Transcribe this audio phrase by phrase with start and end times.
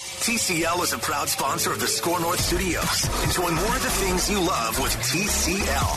[0.00, 3.04] TCL is a proud sponsor of the SKOR North Studios.
[3.24, 5.92] Enjoy more of the things you love with TCL.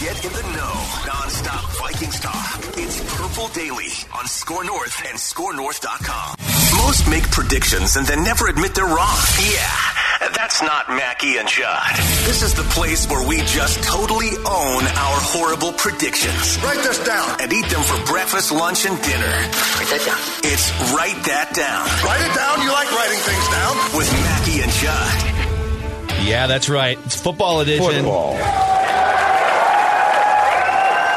[0.00, 0.74] Get in the know,
[1.06, 2.60] non-stop Vikings talk.
[2.76, 6.36] It's Purple Daily on SKOR North and SKORNorth.com.
[6.84, 9.16] Most make predictions and then never admit they're wrong.
[9.40, 11.96] Yeah, that's not Mackie and Judd.
[12.24, 16.58] This is the place where we just totally own our horrible predictions.
[16.62, 17.40] Write this down.
[17.40, 19.26] And eat them for breakfast, lunch, and dinner.
[19.26, 20.20] Write that down.
[20.44, 21.86] It's Write That Down.
[22.04, 22.62] Write it down.
[22.62, 23.74] You like writing things down.
[23.96, 26.26] With Mackie and Judd.
[26.26, 26.98] Yeah, that's right.
[27.04, 28.04] It's football edition.
[28.04, 28.34] Football.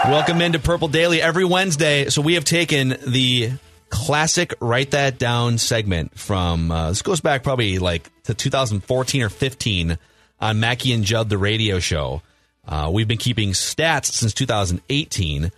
[0.08, 2.09] Welcome into Purple Daily every Wednesday.
[2.09, 3.52] So we have taken the
[3.89, 9.30] classic Write That Down segment from, uh, this goes back probably like to 2014 or
[9.30, 9.97] 15
[10.39, 12.21] on Mackie and Judd, the radio show.
[12.67, 15.52] Uh, we've been keeping stats since 2018, and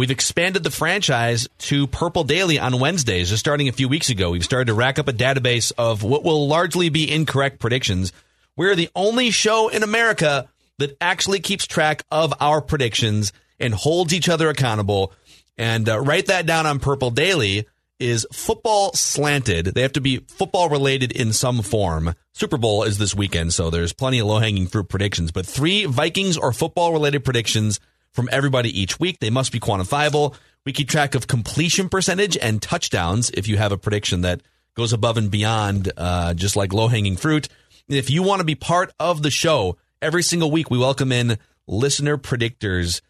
[0.00, 3.30] we've expanded the franchise to Purple Daily on Wednesdays.
[3.30, 6.24] Just starting a few weeks ago, we've started to rack up a database of what
[6.24, 8.12] will largely be incorrect predictions.
[8.56, 10.48] We're the only show in America
[10.78, 15.12] that actually keeps track of our predictions and holds each other accountable.
[15.56, 17.66] And uh, write that down on Purple Daily
[17.98, 19.66] is football slanted.
[19.66, 22.14] They have to be football related in some form.
[22.32, 25.32] Super Bowl is this weekend, so there's plenty of low hanging fruit predictions.
[25.32, 27.80] But three Vikings or football related predictions
[28.12, 29.20] from everybody each week.
[29.20, 30.34] They must be quantifiable.
[30.64, 34.40] We keep track of completion percentage and touchdowns if you have a prediction that
[34.74, 37.48] goes above and beyond uh, just like low hanging fruit.
[37.88, 41.38] If you want to be part of the show, every single week we welcome in
[41.66, 43.00] listener predictors.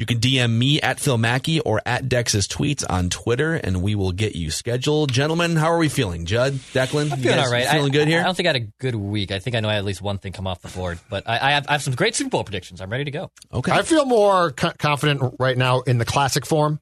[0.00, 3.94] You can DM me at Phil Mackey or at Dex's tweets on Twitter, and we
[3.94, 5.12] will get you scheduled.
[5.12, 6.24] Gentlemen, how are we feeling?
[6.24, 7.66] Judd, Declan, I'm feeling guys all right.
[7.68, 8.20] Feeling I, good here?
[8.20, 9.30] I don't think I had a good week.
[9.30, 11.28] I think I know I had at least one thing come off the board, but
[11.28, 12.80] I, I, have, I have some great Super Bowl predictions.
[12.80, 13.30] I'm ready to go.
[13.52, 13.72] okay.
[13.72, 16.80] I feel more co- confident right now in the classic form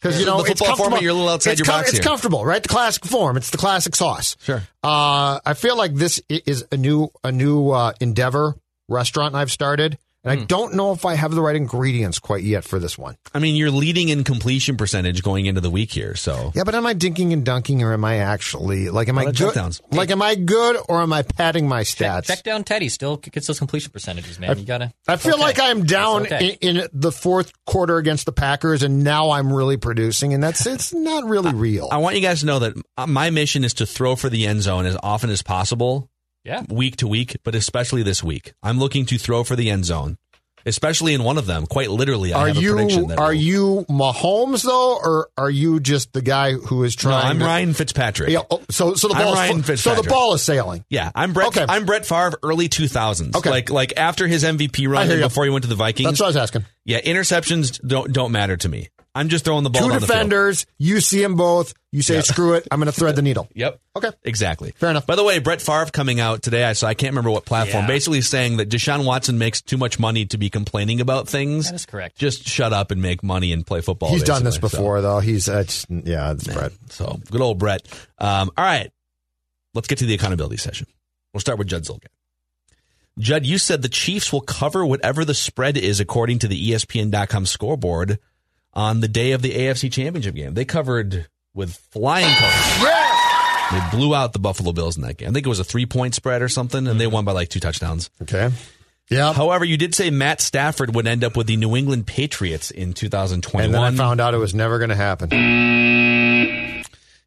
[0.00, 0.84] because you The know football it's comfortable.
[0.86, 2.02] format, you're a little outside it's your box It's here.
[2.04, 2.60] comfortable, right?
[2.64, 3.36] The classic form.
[3.36, 4.36] It's the classic sauce.
[4.42, 4.60] Sure.
[4.82, 8.56] Uh, I feel like this is a new a new uh, endeavor
[8.88, 10.42] restaurant I've started, and Hmm.
[10.42, 13.16] I don't know if I have the right ingredients quite yet for this one.
[13.32, 16.74] I mean, you're leading in completion percentage going into the week here, so Yeah, but
[16.74, 19.34] am I dinking and dunking, or am I actually like am I good?
[19.36, 19.80] checkdowns.
[19.92, 22.26] Like, am I good, or am I padding my stats?
[22.26, 22.88] check down Teddy.
[22.88, 24.58] Still gets those completion percentages, man.
[24.58, 24.92] you gotta.
[25.08, 25.42] I feel okay.
[25.42, 26.58] like I'm down okay.
[26.60, 30.66] in, in the fourth quarter against the Packers, and now I'm really producing, and that's
[30.66, 31.88] it's not really real.
[31.90, 34.46] I want you guys to know that uh, my mission is to throw for the
[34.46, 36.08] end zone as often as possible,
[36.44, 36.62] Yeah.
[36.68, 38.52] week to week, but especially this week.
[38.62, 40.16] I'm looking to throw for the end zone,
[40.64, 41.66] especially in one of them.
[41.66, 45.28] Quite literally, I are have a prediction you that are will- you Mahomes though, or
[45.36, 47.26] are you just the guy who is No, trying?
[47.26, 48.30] I'm to, Ryan Fitzpatrick.
[48.30, 50.84] Yeah, oh, so so the I'm ball Ryan so the ball is sailing.
[50.88, 51.48] Yeah, I'm Brett.
[51.48, 51.66] Okay.
[51.68, 53.36] I'm Brett Favre, early 2000s.
[53.36, 53.50] Okay.
[53.50, 55.26] like like after his MVP run hear and you.
[55.28, 56.08] before he went to the Vikings.
[56.08, 56.64] That's what I was asking.
[56.84, 58.88] yeah, interceptions don't don't matter to me.
[59.14, 60.18] I'm just throwing the ball Two down the field.
[60.18, 60.66] defenders.
[60.78, 61.74] You see them both.
[61.90, 62.20] You say, Yeah.
[62.20, 63.80] "Screw it, I'm going to thread the needle." Yep.
[63.96, 64.10] Okay.
[64.22, 64.70] Exactly.
[64.76, 65.04] Fair enough.
[65.06, 67.82] By the way, Brett Favre coming out today, I so I can't remember what platform,
[67.84, 67.88] Yeah.
[67.88, 71.66] basically saying that Deshaun Watson makes too much money to be complaining about things.
[71.66, 72.16] That is correct.
[72.18, 74.10] Just shut up and make money and play football.
[74.10, 74.68] He's done this basically.
[74.70, 75.18] So- before, though.
[75.18, 76.72] He's uh, it's, yeah, it's Brett.
[76.90, 77.82] So, good old Brett.
[78.18, 78.92] Um, all right,
[79.74, 80.86] let's get to the accountability session.
[81.34, 82.06] We'll start with Judd Zulgad.
[83.18, 87.44] Judd, you said the Chiefs will cover whatever the spread is according to the ESPN.com
[87.44, 88.18] scoreboard
[88.72, 90.54] on the day of the AFC Championship game.
[90.54, 92.94] They covered with flying colors.
[93.70, 95.28] They blew out the Buffalo Bills in that game.
[95.28, 97.14] I think it was a three point spread or something, and they mm-hmm.
[97.14, 98.10] won by like two touchdowns.
[98.22, 98.50] Okay.
[99.08, 99.32] Yeah.
[99.32, 102.92] However, you did say Matt Stafford would end up with the New England Patriots in
[102.92, 103.64] 2021.
[103.64, 105.30] And then I found out it was never going to happen.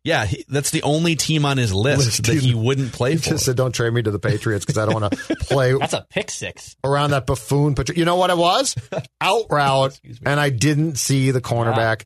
[0.03, 2.23] Yeah, he, that's the only team on his list, List.
[2.25, 3.29] that he wouldn't play He for.
[3.31, 5.93] just said, "Don't trade me to the Patriots because I don't want to play That's
[5.93, 6.75] a pick six.
[6.83, 8.75] around that buffoon." Patri- you know what it was?
[9.21, 12.03] Out route, and I didn't see the cornerback.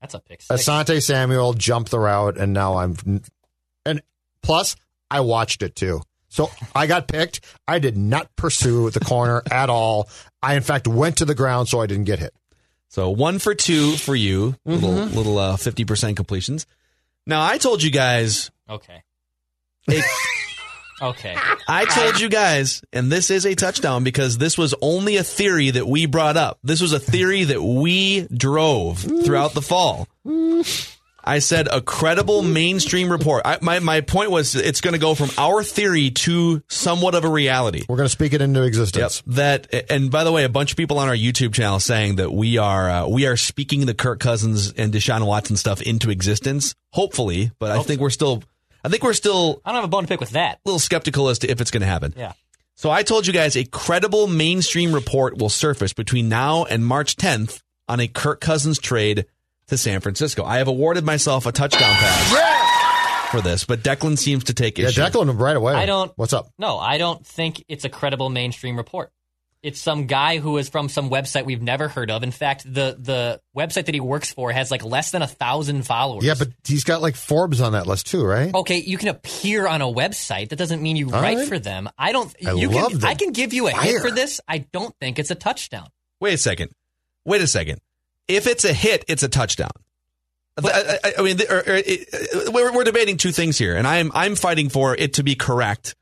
[0.00, 0.62] That's a pick six.
[0.68, 2.96] Asante Samuel jumped the route, and now I'm.
[3.84, 4.02] And
[4.42, 4.76] plus,
[5.10, 6.02] I watched it too.
[6.28, 7.40] So I got picked.
[7.66, 10.08] I did not pursue the corner at all.
[10.42, 12.32] I in fact went to the ground so I didn't get hit.
[12.88, 16.66] So one for two for you, little little uh, fifty percent completions.
[17.30, 19.04] Now I told you guys, Okay.
[19.86, 20.04] it,
[21.02, 21.34] Okay.
[21.66, 25.70] I told you guys, and this is a touchdown because this was only a theory
[25.70, 26.58] that we brought up.
[26.62, 30.06] This was a theory that we drove throughout the fall.
[31.22, 33.42] I said a credible mainstream report.
[33.44, 37.24] I, my my point was it's going to go from our theory to somewhat of
[37.24, 37.82] a reality.
[37.88, 38.68] We're going to speak it into Yep.
[38.68, 39.22] existence.
[39.26, 42.32] That and by the way, a bunch of people on our YouTube channel saying that
[42.32, 46.74] we are uh, we are speaking the Kirk Cousins and Deshaun Watson stuff into existence.
[46.92, 48.42] Hopefully, but I think we're still
[48.84, 50.56] I think we're still I don't have a bone to pick with that.
[50.56, 52.14] a little skeptical as to if it's going to happen.
[52.16, 52.32] Yeah.
[52.76, 57.16] So I told you guys a credible mainstream report will surface between now and March
[57.16, 59.26] 10th on a Kirk Cousins trade
[59.70, 60.44] to San Francisco.
[60.44, 64.88] I have awarded myself a touchdown pass for this, but Declan seems to take Yeah,
[64.88, 65.00] issue.
[65.00, 65.74] Yeah, Declan right away.
[65.74, 66.50] I don't- What's up?
[66.58, 69.10] No, I don't think it's a credible mainstream report.
[69.62, 72.22] It's some guy who is from some website we've never heard of.
[72.22, 75.82] In fact, the the website that he works for has like less than a thousand
[75.82, 76.24] followers.
[76.24, 78.54] Yeah, but he's got like Forbes on that list too, right?
[78.54, 80.48] okay, you can appear on a website.
[80.48, 81.46] That doesn't mean you All write right.
[81.48, 81.90] for them.
[81.98, 82.34] I don't.
[82.46, 83.00] I you love can.
[83.00, 84.40] the I can give you a hit for this.
[84.48, 85.88] I don't think it's a touchdown.
[86.22, 86.70] Wait a second.
[87.26, 87.82] Wait a second.
[88.30, 89.70] If it's a hit, it's a touchdown.
[90.62, 93.86] I, I- I mean, or- or it- uh, we're, we're debating two things here, and
[93.86, 95.94] I'm I'm fighting for it to be correct,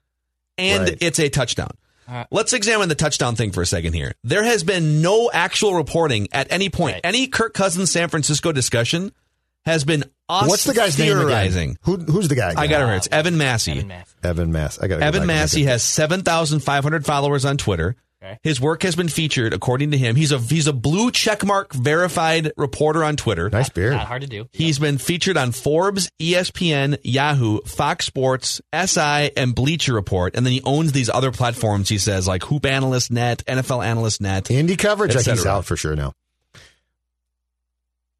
[0.57, 0.99] and Right.
[1.01, 1.71] it's a touchdown.
[2.09, 2.27] right.
[2.31, 4.15] Let's examine the touchdown thing for a second here.
[4.25, 6.95] There has been no actual reporting at any point.
[6.95, 7.01] Right.
[7.05, 9.13] Any Kirk Cousins San Francisco discussion
[9.65, 11.61] has been us What's the guy's theorizing.
[11.61, 12.07] name again?
[12.07, 12.51] Who, who's the guy?
[12.53, 12.59] Again?
[12.63, 12.97] I got it right.
[12.97, 13.73] It's Evan Massey.
[13.73, 14.15] Evan Massey.
[14.25, 14.79] Evan Mass.
[14.81, 17.95] I got Evan Massey has 7,500 followers on Twitter.
[18.21, 18.37] Okay.
[18.43, 20.17] His work has been featured, according to him.
[20.17, 23.49] He's a he's a blue checkmark verified reporter on Twitter.
[23.49, 23.93] nice beard.
[23.93, 24.49] Not hard to do.
[24.51, 30.35] He's been featured on Forbes, ESPN, Yahoo, Fox Sports, SI, and Bleacher Report.
[30.35, 34.21] And then he owns these other platforms, he says, like Hoop Analyst Net, NFL Analyst
[34.21, 34.45] Net.
[34.47, 35.13] Indie coverage.
[35.13, 36.13] Et Like he's out for sure now.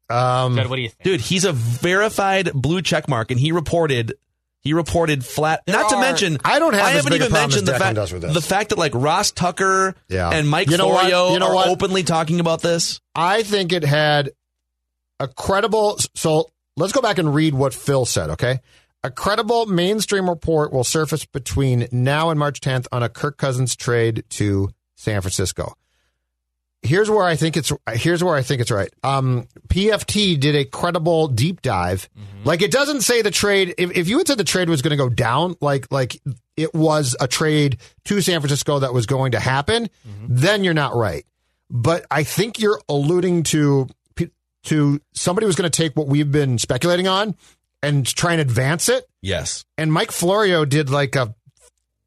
[0.09, 1.03] Um, Judd, what do you think?
[1.03, 4.13] Dude, he's a verified blue checkmark, and he reported
[4.61, 5.61] he reported flat.
[5.67, 8.33] not to mention, I don't have I haven't even mentioned the fact does with this.
[8.33, 10.29] the fact that like Ross Tucker Yeah.
[10.31, 10.89] and Mike You know?
[10.89, 11.67] Florio You know are what?
[11.69, 12.99] openly talking about this.
[13.15, 14.31] I think it had
[15.19, 15.97] a credible.
[16.15, 18.59] So let's go back and read what Phil said, okay?
[19.03, 23.75] A credible mainstream report will surface between now and March 10th on a Kirk Cousins
[23.77, 25.73] trade to San Francisco.
[26.81, 28.89] Here's where I think it's here's where I think it's right.
[29.03, 32.09] Um, PFT did a credible deep dive.
[32.45, 33.75] Like it doesn't say the trade.
[33.77, 36.21] If, if you had said the trade was going to go down, like like
[36.55, 39.89] it was a trade to San Francisco that was going to happen,
[40.27, 41.25] then you're not right.
[41.69, 43.87] But I think you're alluding to
[44.63, 47.35] to somebody was going to take what we've been speculating on
[47.81, 49.05] and try and advance it.
[49.21, 51.33] Yes, And Mike Florio did like a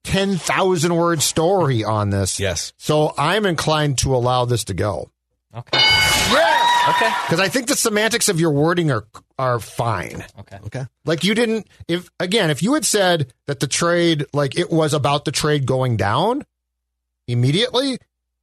[0.05, 2.41] 10,000 word story on this.
[2.41, 2.73] yes.
[2.77, 5.11] So I'm inclined to allow this to go.
[5.55, 5.79] Okay.
[5.79, 6.95] Yeah.
[6.97, 7.13] Okay.
[7.27, 9.05] Because I think the semantics of your wording are
[9.39, 10.25] are fine.
[10.41, 10.59] Okay.
[10.67, 10.87] Okay.
[11.05, 14.95] Like you didn't if again, if you had said that the trade like it was
[14.95, 16.45] about the trade going down
[17.29, 17.99] immediately,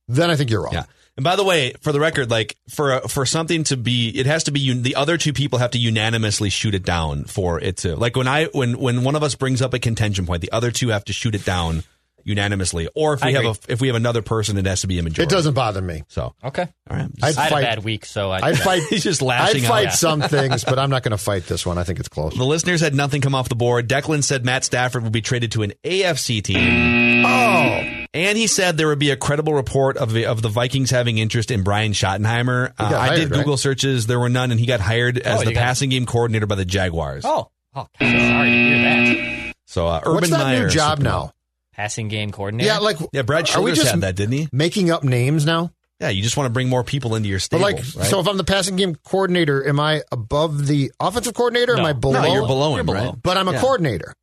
[0.08, 0.74] then I think you're wrong.
[0.74, 0.86] Yeah.
[1.20, 4.46] And by the way, for the record, like for for something to be, it has
[4.46, 7.76] to be un- the other two people have to unanimously shoot it down for it
[7.80, 10.52] to like when I when when one of us brings up a contention point, the
[10.54, 11.84] other two have to shoot it down
[12.24, 12.88] unanimously.
[12.96, 13.60] Or if we I have agree.
[13.68, 15.24] a if we have another person, it has to be a majority.
[15.30, 16.04] It doesn't bother me.
[16.08, 16.68] So Okay.
[16.90, 18.40] all right, I'd I had fight a bad week, so I.
[18.48, 19.70] I'd fight he's just lashing I'd out.
[19.70, 21.78] fight some things, but I'm not going to fight this one.
[21.78, 22.34] I think it's close.
[22.34, 23.90] The listeners had nothing come off the board.
[23.90, 27.26] Declan said Matt Stafford will be traded to an AFC team.
[27.26, 30.90] Oh, And he said there would be a credible report of the, of the Vikings
[30.90, 32.72] having interest in Brian Schottenheimer.
[32.78, 33.38] Uh, got I did hired, right?
[33.40, 34.08] Google searches.
[34.08, 36.48] There were none, and he got hired as Oh, the you got- passing game coordinator
[36.48, 37.24] by the Jaguars.
[37.26, 37.50] oh.
[37.76, 39.54] Oh, God, sorry to hear that.
[39.68, 40.64] So uh, Urban what's that Meyer.
[40.64, 41.34] new job Super- now?
[41.74, 42.68] Passing game coordinator.
[42.68, 44.50] Yeah, like Yeah, Brad are we Childress just had that, didn't he?
[44.52, 45.72] making up names now?
[46.02, 47.62] Yeah, you just want to bring more people into your But stable.
[47.64, 47.86] like, right?
[48.08, 51.78] so if I'm the passing game coordinator, am I above the offensive coordinator?
[51.78, 52.22] Am I below?
[52.24, 53.06] no, you're below You're him, below.
[53.12, 53.16] right?
[53.22, 53.62] But I'm a Yeah.
[53.62, 54.14] coordinator.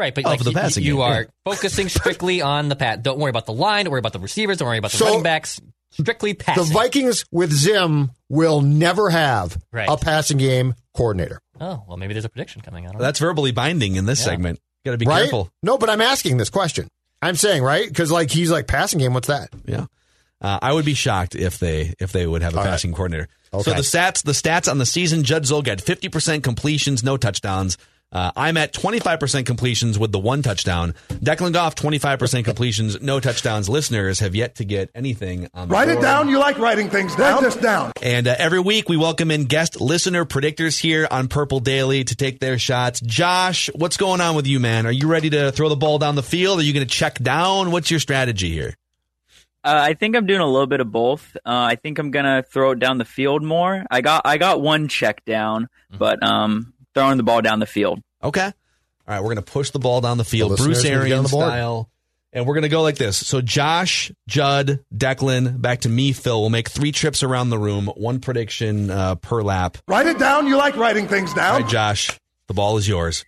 [0.00, 1.26] Right, but Of like the you- passing you, game, are yeah.
[1.44, 3.02] focusing strictly on the pat.
[3.02, 3.84] Don't worry about the line.
[3.84, 4.56] Don't worry about the receivers.
[4.56, 5.60] Don't worry about the So- running backs.
[5.92, 6.68] Strictly The.
[6.72, 9.88] Vikings with Zim will never have Right.
[9.90, 12.84] a passing game coordinator, oh well, maybe there's a prediction coming.
[12.86, 13.04] I don't know.
[13.04, 14.26] That's verbally binding in this Yeah.
[14.26, 14.60] segment.
[14.84, 15.22] Got to be right?
[15.22, 15.50] careful.
[15.64, 16.86] No, but I'm asking this question.
[17.20, 19.14] I'm saying right because like he's like passing game.
[19.14, 19.50] What's that?
[19.66, 19.86] Yeah.
[20.40, 22.70] Uh, I would be shocked if they if they would have a All right.
[22.70, 23.28] passing coordinator.
[23.52, 27.76] So the stats the stats on the season: Judd Zulgad fifty percent completions, no touchdowns.
[28.12, 30.94] Uh, I'm at 25% completions with the one touchdown.
[31.10, 33.68] Declan Goff, 25% completions, no touchdowns.
[33.68, 36.28] Listeners have yet to get anything on the Write it down.
[36.28, 37.34] You like writing things down.
[37.34, 37.92] Write this down.
[38.02, 42.16] And uh, every week we welcome in guest listener predictors here on Purple Daily to
[42.16, 43.00] take their shots.
[43.00, 44.86] Josh, what's going on with you, man?
[44.86, 46.58] Are you ready to throw the ball down the field?
[46.58, 47.70] Are you going to check down?
[47.70, 48.74] What's your strategy here?
[49.62, 51.36] Uh, I think I'm doing a little bit of both.
[51.44, 53.84] Uh, I think I'm gonna throw it down the field more.
[53.90, 55.98] I got I got one check down, Mm-hmm.
[55.98, 58.00] but um, throwing the ball down the field.
[58.22, 58.44] Okay.
[58.44, 58.52] All
[59.06, 61.08] right, we're going to push the ball down the field, The Bruce listeners need to
[61.08, 61.90] get on Arians style.
[62.32, 63.16] And we're going to go like this.
[63.16, 66.40] So Josh, Judd, Declan, back to me, Phil.
[66.40, 69.78] We'll make three trips around the room, one prediction uh, per lap.
[69.88, 70.46] Write it down.
[70.46, 71.60] You like writing things down.
[71.62, 72.16] right, Josh,
[72.46, 73.24] the ball is yours.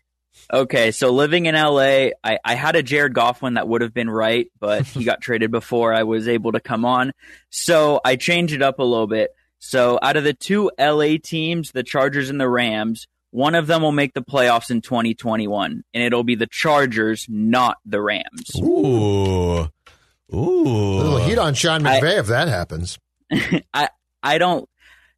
[0.52, 3.94] Okay, so living in LA, I, I had a Jared Goff one that would have
[3.94, 7.12] been right, but he got traded before I was able to come on.
[7.50, 9.30] So I changed it up a little bit.
[9.58, 13.82] So out of the two LA teams, the Chargers and the Rams, one of them
[13.82, 18.50] will make the playoffs in 2021, and it'll be the Chargers, not the Rams.
[18.58, 19.58] Ooh.
[19.60, 21.26] A little Ooh.
[21.26, 22.98] heat on Sean I- McVay if that happens.
[23.74, 23.88] I
[24.22, 24.68] I don't.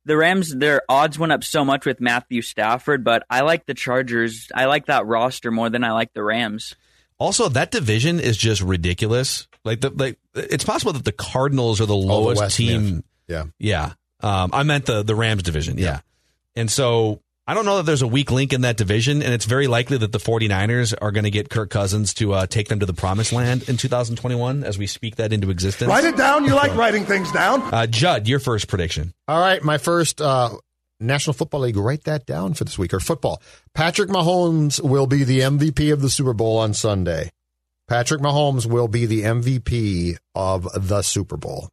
[0.07, 3.73] The Rams, their odds went up so much with Matthew Stafford, but I like the
[3.75, 4.49] Chargers.
[4.55, 6.75] I like that roster more than I like the Rams.
[7.19, 9.49] Also, that division is just ridiculous.
[9.65, 13.03] Like the like, it's possible that the Cardinals are the Oh, the lowest West, team.
[13.29, 13.45] Yeah.
[13.59, 15.79] Yeah, um, I meant the the Rams division.
[15.79, 16.01] Yeah,
[16.55, 19.45] and so I don't know that there's a weak link in that division, and it's
[19.45, 22.81] very likely that the 49ers are going to get Kirk Cousins to uh, take them
[22.81, 25.91] to the promised land in 2021 as we speak that into existence.
[25.91, 26.47] Write it down.
[26.47, 27.61] You like writing things down.
[27.63, 29.13] Uh, Judd, your first prediction.
[29.29, 30.57] All right, my first uh,
[31.01, 31.77] National Football League.
[31.77, 33.43] Write that down for this week or football.
[33.75, 37.31] Patrick Mahomes will be the MVP of the Super Bowl on Sunday.
[37.89, 41.69] Patrick Mahomes will be the MVP of the Super Bowl.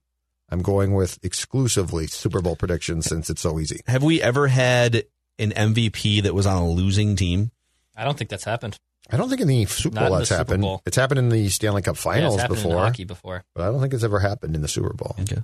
[0.50, 3.80] I'm going with exclusively Super Bowl predictions since it's so easy.
[3.88, 5.06] Have we ever had
[5.42, 7.52] an MVP that was on a losing team?
[7.96, 8.78] I don't think that's happened.
[9.10, 10.62] I don't think in the Super Bowl in that's Super happened.
[10.62, 10.82] Bowl.
[10.86, 13.44] It's happened in the Stanley Cup Yeah, Finals it's happened in before, hockey before.
[13.54, 15.16] but I don't think it's ever happened in the Super Bowl.
[15.20, 15.36] Okay.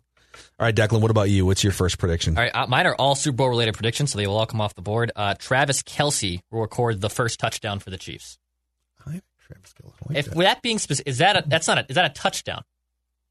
[0.60, 1.02] All right, Declan.
[1.02, 1.46] What about you?
[1.46, 2.38] What's your first prediction?
[2.38, 4.62] All right, uh, mine are all Super Bowl related predictions, so they will all come
[4.62, 5.12] off the board.
[5.16, 8.38] Uh, Travis Kelce will record the first touchdown for the Chiefs.
[9.06, 9.94] I like Travis Kelce.
[10.10, 10.38] Like If that.
[10.38, 12.64] that being specific, is that a, that's not a, is that a touchdown?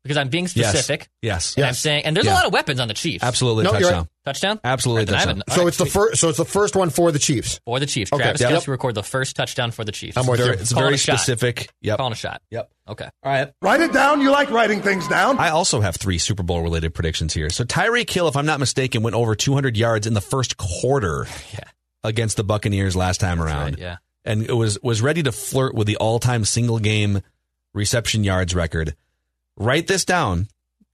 [0.07, 1.55] Because I'm being specific, Yes.
[1.57, 2.33] and I'm saying, and there's Yeah.
[2.33, 3.25] a lot of weapons on the Chiefs.
[3.25, 3.65] Absolutely.
[3.65, 3.93] No, touchdown.
[3.93, 4.07] right.
[4.25, 4.61] Touchdown?
[4.65, 5.55] Absolutely All right, then I touchdown.
[5.57, 6.21] so right, it's the first.
[6.21, 7.61] So it's the first one for the Chiefs.
[7.65, 8.13] for the Chiefs.
[8.13, 8.23] Okay.
[8.23, 8.51] Travis Yep.
[8.51, 10.17] Kelce record the first touchdown for the Chiefs.
[10.17, 10.61] I'm with Very, you.
[10.63, 11.17] it's Calling very a shot.
[11.21, 11.69] specific.
[11.83, 11.99] Yep.
[11.99, 12.43] Calling a shot.
[12.51, 12.71] Yep.
[12.89, 13.05] Okay.
[13.23, 13.53] All right.
[13.63, 14.21] Write it down.
[14.21, 15.39] You like writing things down.
[15.39, 17.51] I also have three Super Bowl related predictions here.
[17.51, 21.27] So Tyreek Hill, if I'm not mistaken, went over 200 yards in the first quarter
[21.53, 21.61] Yeah.
[22.03, 23.97] against the Buccaneers last time around, Right, yeah.
[24.25, 27.23] and it was was ready to flirt with the all time single game
[27.75, 28.97] reception yards record.
[29.57, 30.49] Write this down.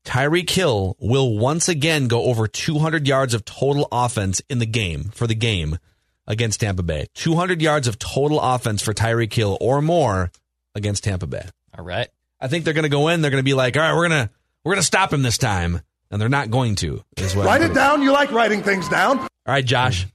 [0.04, 5.10] Tyreek Hill will once again go over 200 yards of total offense in the game
[5.14, 5.78] for the game
[6.26, 7.06] against Tampa Bay.
[7.14, 10.30] 200 yards of total offense for Tyreek Hill or more
[10.74, 11.44] against Tampa Bay.
[11.76, 12.08] All right.
[12.40, 13.20] I think they're going to go in.
[13.22, 14.30] They're going to be like, all right, we're going to
[14.64, 17.02] we're going to stop him this time, and they're not going to.
[17.16, 18.02] Is what Write it down.
[18.02, 19.18] You like writing things down.
[19.18, 20.06] All right, Josh.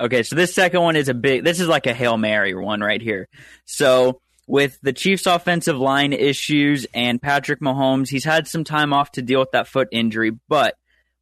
[0.00, 1.44] Okay, so this second one is a big.
[1.44, 3.28] This is like a hail mary one right here.
[3.64, 9.12] So with the Chiefs' offensive line issues and Patrick Mahomes, he's had some time off
[9.12, 10.32] to deal with that foot injury.
[10.48, 10.74] But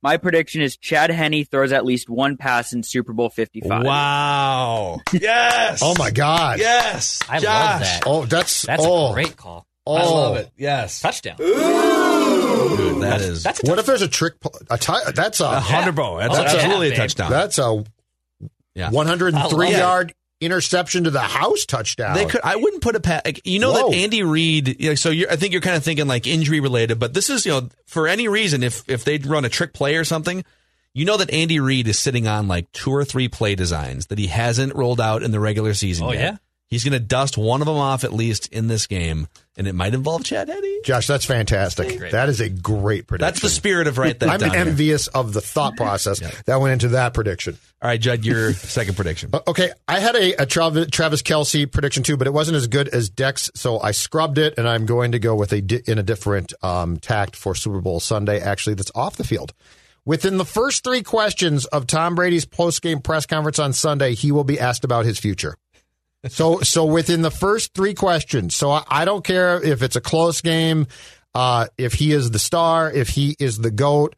[0.02, 3.85] my prediction is Chad Henne throws at least one pass in Super Bowl Fifty Five.
[3.85, 5.00] Wow.
[5.12, 5.80] Yes.
[5.83, 6.59] Oh my God!
[6.61, 7.21] Yes.
[7.28, 7.80] I love Josh.
[7.80, 8.02] that.
[8.06, 9.66] Oh, that's That's oh, a great call.
[9.88, 10.50] Oh, I love it.
[10.56, 11.00] Yes.
[11.00, 11.37] Touchdown.
[11.38, 14.40] Dude, that is That's What if there's a trick?
[14.40, 16.18] pl- A ti- that's a a hundred bro.
[16.18, 16.99] That's, Oh, yeah, absolutely a babe.
[16.99, 17.30] touchdown.
[17.30, 17.85] that's a
[18.75, 18.90] Yeah.
[18.90, 22.14] 103 I love yard interception to the house touchdown.
[22.14, 22.40] They could.
[22.45, 23.25] I wouldn't put a pat.
[23.25, 23.90] Like, you know Whoa.
[23.90, 24.81] that Andy Reid.
[24.81, 27.31] You know, so you're, I think you're kind of thinking like injury related, but this
[27.31, 30.45] is you know for any reason if if they'd run a trick play or something,
[30.93, 34.19] you know that Andy Reid is sitting on like two or three play designs that
[34.19, 36.07] he hasn't rolled out in the regular season.
[36.07, 36.21] Oh, yet.
[36.21, 36.37] yeah?
[36.69, 39.73] He's going to dust one of them off at least in this game, and it
[39.75, 40.63] might involve Chad Henne.
[40.85, 41.97] Josh, that's fantastic.
[41.99, 42.11] Great.
[42.11, 43.27] That is a great prediction.
[43.33, 44.61] That's the spirit of right that I'm down here.
[44.61, 47.57] envious of the thought process that went into that prediction.
[47.81, 49.31] All right, Judd, your second prediction.
[49.33, 52.67] Uh, Okay, I had a, a Travis, Travis Kelce prediction too, but it wasn't as
[52.67, 55.83] good as Dex, so I scrubbed it, and I'm going to go with a di-
[55.87, 58.41] in a different um, tact for Super Bowl Sunday.
[58.41, 59.53] Actually, that's off the field.
[60.05, 64.31] Within the first three questions of Tom Brady's post game press conference on Sunday, he
[64.33, 65.57] will be asked about his future.
[66.28, 70.00] So, so within the first three questions, so I, I don't care if it's a
[70.00, 70.87] close game,
[71.35, 74.14] uh, if he is the star, if he is the goat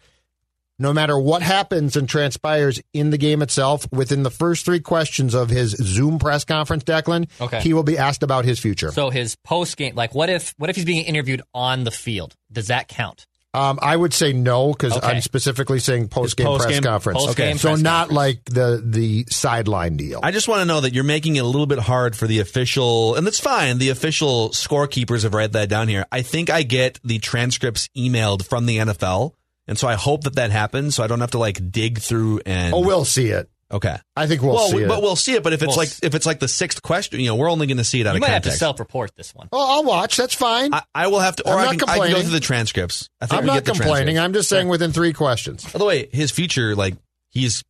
[0.78, 5.34] no matter what happens and transpires in the game itself, within the first three questions
[5.34, 7.60] of his Zoom press conference, Declan, Okay.
[7.60, 8.92] he will be asked about his future.
[8.92, 12.34] So his post game, like, what if what if he's being interviewed on the field?
[12.52, 13.26] Does that count?
[13.55, 15.07] Um, I would say no because Okay.
[15.07, 17.25] I'm specifically saying post game press post-game- conference.
[17.25, 18.17] post-game so press not conference.
[18.17, 20.21] like the the sideline deal.
[20.23, 22.40] I just want to know that you're making it a little bit hard for the
[22.40, 23.78] official, and that's fine.
[23.78, 26.05] The official scorekeepers have read that down here.
[26.12, 29.33] I think I get the transcripts emailed from the NFL,
[29.67, 32.40] and so I hope that that happens, so I don't have to like dig through
[32.45, 32.75] and.
[32.75, 33.49] oh, we'll see it.
[33.70, 33.96] Okay.
[34.16, 34.88] I think we'll, well, see we- it.
[34.88, 35.42] but we'll see it.
[35.42, 37.66] But if it's We'll like if it's like the sixth question, you know, we're only
[37.66, 39.48] going to see it out You of might have to self-report this one.
[39.52, 40.16] oh, I'll watch.
[40.16, 40.72] That's fine.
[40.75, 42.22] I, I will have to, or I'm I not can, I can go complaining.
[42.22, 43.08] through the transcripts.
[43.20, 44.18] I think I'm not complaining.
[44.18, 45.64] I'm just saying within three questions.
[45.70, 46.94] By the way, his future, like
[47.30, 47.62] he's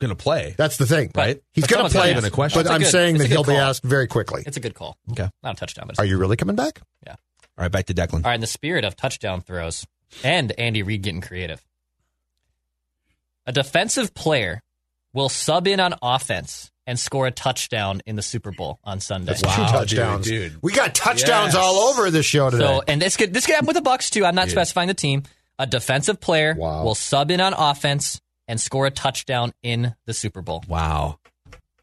[0.00, 0.54] going to play.
[0.58, 1.40] That's the thing, Right.
[1.52, 2.32] He's going to play, gonna ask.
[2.32, 2.58] question.
[2.58, 4.42] but It's a I'm good- saying that he'll be asked very quickly.
[4.44, 4.96] It's a good call.
[5.12, 5.28] Okay.
[5.44, 6.80] Not a touchdown, but Are you really coming back?
[7.06, 7.12] Yeah.
[7.58, 8.14] All right, back to Declan.
[8.14, 9.86] All right, in the spirit of touchdown throws
[10.24, 11.62] and Andy Reid getting creative,
[13.46, 14.62] a defensive player
[15.14, 19.26] will sub in on offense and score a touchdown in the Super Bowl on Sunday.
[19.32, 20.26] That's two touchdowns.
[20.26, 20.56] dude.
[20.62, 21.62] We got touchdowns Yes.
[21.62, 22.64] all over this show today.
[22.64, 24.24] So, and this could this could happen with the Bucks too.
[24.24, 25.22] I'm not specifying the team.
[25.58, 26.82] A defensive player Wow.
[26.84, 30.64] will sub in on offense and score a touchdown in the Super Bowl.
[30.66, 31.18] Wow.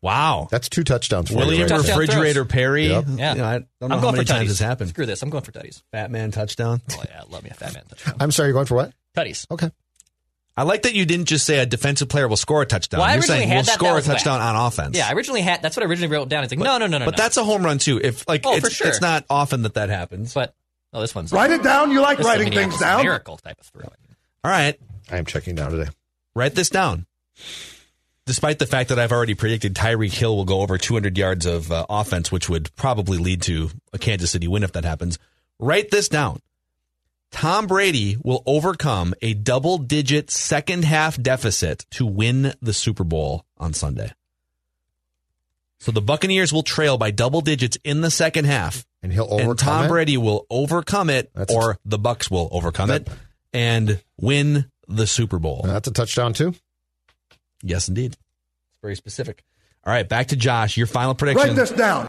[0.02, 0.48] Wow.
[0.50, 1.62] That's two touchdowns for William you.
[1.64, 2.00] Right Touchdown there.
[2.00, 2.88] Refrigerator Perry.
[2.88, 3.06] Yep.
[3.16, 3.32] Yeah.
[3.34, 4.48] You know, I don't know I'm how going many for times tutties.
[4.50, 4.90] this happened.
[4.92, 5.22] Screw this.
[5.22, 5.82] I'm going for tutties.
[5.92, 6.82] Fat man touchdown.
[6.92, 8.16] Oh yeah, love me a fat man touchdown.
[8.20, 8.94] I'm sorry, you're going for what?
[9.18, 9.46] tutties.
[9.52, 9.70] Okay.
[10.60, 13.00] I like that you didn't just say a defensive player will score a touchdown.
[13.00, 14.18] Well, I You're originally saying had we'll that, score that a was whack.
[14.18, 14.98] touchdown on offense.
[14.98, 16.44] Yeah, I originally had that's what I originally wrote down.
[16.44, 17.06] It's like no, no, no, no.
[17.06, 17.24] but no.
[17.24, 17.98] that's a home run too.
[18.04, 18.88] If like Oh, it's, for sure.
[18.88, 20.34] it's not often that that happens.
[20.34, 20.54] but
[20.92, 21.92] oh, this one's Write it down.
[21.92, 23.04] You like this writing things down.
[23.04, 23.86] Miracle type of throw.
[24.44, 24.78] All right,
[25.10, 25.90] I am checking down today.
[26.36, 27.06] write this down.
[28.26, 31.72] Despite the fact that I've already predicted Tyreek Hill will go over 200 yards of
[31.72, 35.18] uh, offense, which would probably lead to a Kansas City win if that happens,
[35.58, 36.40] write this down.
[37.32, 43.46] Tom Brady will overcome a double digit second half deficit to win the Super Bowl
[43.58, 44.12] on Sunday.
[45.80, 48.86] So the Buccaneers will trail by double digits in the second half.
[49.02, 49.88] And he'll overcome and Tom it?
[49.90, 53.10] Brady will overcome it, That's- or the Bucks will overcome That- it
[53.54, 55.62] and win the Super Bowl.
[55.64, 56.54] That's a touchdown too.
[57.62, 58.14] yes, indeed.
[58.14, 59.44] It's very specific.
[59.86, 60.76] All right, back to Josh.
[60.76, 61.48] Your final prediction.
[61.50, 62.08] Write this down.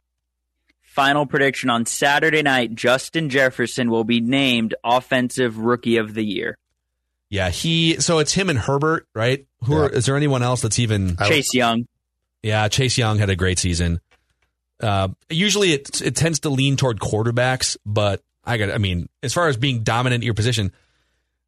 [0.90, 6.59] Final prediction on Saturday night: Justin Jefferson will be named Offensive Rookie of the Year.
[7.28, 8.00] Yeah, he.
[8.00, 9.47] So it's him and Herbert, right?
[9.64, 11.16] Who are, is there anyone else that's even?
[11.16, 11.87] Chase Young.
[12.42, 14.00] Yeah, Chase Young had a great season.
[14.82, 18.73] Uh, usually it it tends to lean toward quarterbacks, but I got.
[18.73, 20.73] I mean, as far as being dominant at your position,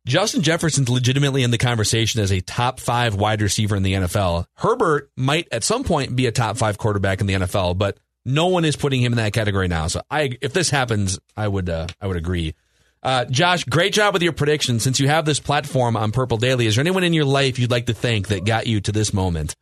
[0.06, 4.44] Justin Jefferson's legitimately in the conversation as a top five wide receiver in the NFL.
[4.54, 8.48] Herbert might at some point be a top five quarterback in the NFL, but no
[8.48, 9.86] one is putting him in that category now.
[9.86, 12.54] So I, if this happens, I would uh, I would agree.
[13.02, 14.78] Uh, Josh, great job with your prediction.
[14.78, 17.70] Since you have this platform on Purple Daily, is there anyone in your life you'd
[17.70, 19.56] like to thank that got you to this moment?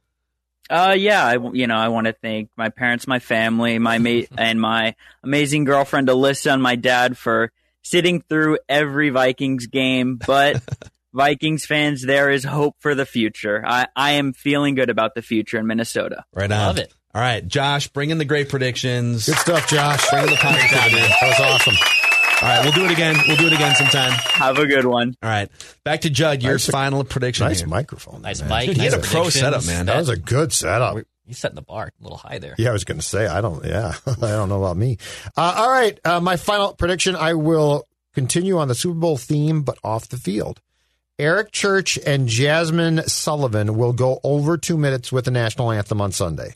[0.69, 4.29] Uh, yeah, I, you know, I want to thank my parents, my family, my mate,
[4.39, 4.95] and my
[5.25, 7.51] amazing girlfriend Alyssa and my dad for
[7.83, 10.17] sitting through every Vikings game.
[10.25, 10.63] But
[11.13, 13.65] Vikings fans, there is hope for the future.
[13.67, 16.25] I, I am feeling good about the future in Minnesota.
[16.33, 16.59] Right on.
[16.59, 16.93] Love it.
[17.15, 19.27] All right, Josh, bring in the great predictions.
[19.27, 20.09] Good stuff, Josh.
[20.11, 20.97] Bring in the positivity.
[20.97, 21.75] That was awesome.
[22.43, 23.17] All right, we'll do it again.
[23.27, 24.13] We'll do it again sometime.
[24.13, 25.15] Have a good one.
[25.23, 25.51] All right,
[25.85, 26.43] back to Judd.
[26.43, 27.47] Your Nice- final prediction.
[27.47, 27.69] Nice here.
[27.69, 28.23] microphone.
[28.23, 28.49] Nice man.
[28.49, 28.67] mic.
[28.67, 29.87] Dude, he nice had a pro setup, man.
[29.87, 30.99] That was a good setup.
[31.27, 32.55] He's setting the bar a little high there.
[32.59, 33.65] Yeah, I was going to say I don't.
[33.65, 34.99] Yeah, I don't know about me.
[35.37, 37.15] Uh, all right, uh, my final prediction.
[37.17, 40.61] I will continue on the Super Bowl theme, but off the field.
[41.19, 46.13] Eric Church and Jazmine Sullivan will go over two minutes with the national anthem on
[46.13, 46.55] Sunday.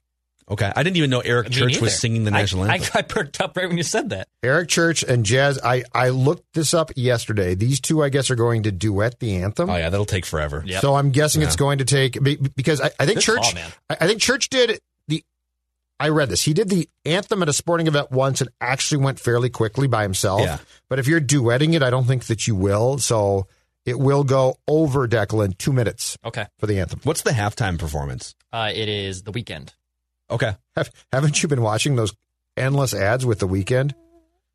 [0.50, 1.80] Okay, I didn't even know Eric Me Church neither.
[1.82, 2.90] was singing the national I, anthem.
[2.94, 4.28] I perked up right when you said that.
[4.42, 5.58] Eric Church and Jazz.
[5.64, 7.54] I I looked this up yesterday.
[7.54, 9.70] These two, I guess, are going to duet the anthem.
[9.70, 10.62] oh yeah, that'll take forever.
[10.66, 10.82] Yep.
[10.82, 13.42] So I'm guessing it's going to take be- because I, I think Good Church.
[13.42, 13.72] call, man.
[13.88, 15.24] I, I think Church did the.
[15.98, 16.42] I read this.
[16.42, 20.02] He did the anthem at a sporting event once and actually went fairly quickly by
[20.02, 20.42] himself.
[20.42, 20.58] Yeah.
[20.90, 22.98] But if you're duetting it, I don't think that you will.
[22.98, 23.46] So
[23.86, 26.46] it will go over Declan two minutes Okay.
[26.58, 27.00] for the anthem.
[27.04, 28.34] What's the halftime performance?
[28.52, 29.70] Uh, it is the Weeknd.
[30.30, 32.12] Okay, Have, haven't you been watching those
[32.56, 33.92] endless ads with the Weeknd?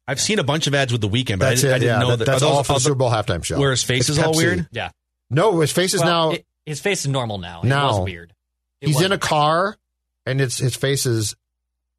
[0.08, 1.72] I've seen a bunch of ads with the Weeknd, but That's I, it.
[1.72, 2.26] I didn't yeah, know that- that.
[2.26, 3.60] that's those- all for the the- Super Bowl halftime show.
[3.60, 4.38] Where his face It's is all Pepsi.
[4.38, 4.68] weird.
[4.72, 4.90] Yeah.
[5.30, 6.36] No, his face is well, now.
[6.36, 7.62] it- his face is normal now.
[7.62, 8.00] It Now.
[8.00, 8.34] was weird.
[8.82, 9.78] It he's was- in a car,
[10.26, 11.36] and it's his face is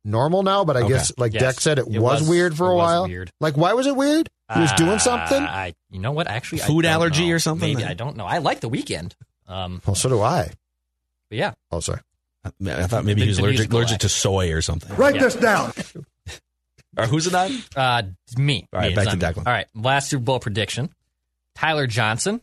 [0.04, 0.64] normal now.
[0.64, 0.88] But I Okay.
[0.88, 1.40] guess, like Yes.
[1.42, 3.06] Deck said, it, It was, was- weird for it a was while.
[3.06, 3.30] weird.
[3.40, 4.28] Like, why was it weird?
[4.52, 5.42] He was doing Uh, something.
[5.44, 6.26] I, you know what?
[6.26, 7.34] Actually, I Food don't allergy know.
[7.34, 7.72] or something?
[7.74, 8.26] Maybe I don't know.
[8.26, 9.12] I like the Weeknd.
[9.46, 10.50] Um, Well, so do I.
[11.28, 12.00] but yeah, Oh, sorry.
[12.44, 14.02] I thought maybe The- he was allergic, allergic act.
[14.02, 14.94] to soy or something.
[14.96, 15.22] Write Yeah.
[15.22, 15.72] this down.
[16.98, 17.52] Or who's it on?
[17.76, 18.02] uh,
[18.36, 18.66] me.
[18.72, 19.42] All right, Me, back to not me.
[19.42, 19.46] Declan.
[19.46, 20.90] All right, last Super Bowl prediction:
[21.54, 22.40] Tyler Johnson,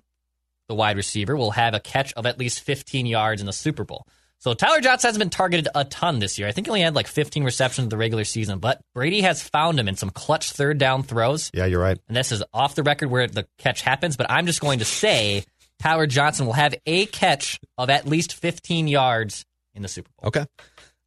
[0.69, 3.83] the wide receiver, will have a catch of at least 15 yards in the Super
[3.83, 4.07] Bowl.
[4.39, 6.47] So Tyler Johnson hasn't been targeted a ton this year.
[6.47, 9.41] I think he only had like 15 receptions in the regular season, but Brady has
[9.41, 11.51] found him in some clutch third down throws.
[11.53, 11.97] Yeah, you're right.
[12.07, 14.85] And this is off the record where the catch happens, but I'm just going to
[14.85, 15.43] say
[15.79, 19.43] Tyler Johnson will have a catch of at least 15 yards
[19.77, 20.27] in the Super Bowl.
[20.27, 20.45] Okay.